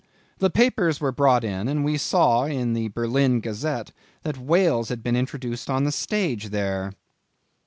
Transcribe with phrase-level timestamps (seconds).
[0.39, 3.91] "The papers were brought in, and we saw in the Berlin Gazette
[4.23, 6.93] that whales had been introduced on the stage there."